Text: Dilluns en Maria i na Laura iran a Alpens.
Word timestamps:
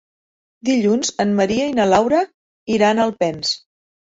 Dilluns 0.69 1.11
en 1.25 1.35
Maria 1.41 1.67
i 1.73 1.75
na 1.81 1.87
Laura 1.91 2.25
iran 2.79 3.03
a 3.05 3.09
Alpens. 3.09 3.57